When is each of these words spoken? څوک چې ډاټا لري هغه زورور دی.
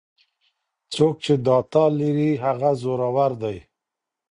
څوک 0.93 1.15
چې 1.23 1.33
ډاټا 1.45 1.85
لري 1.99 2.31
هغه 2.43 2.71
زورور 2.81 3.31
دی. 3.41 3.57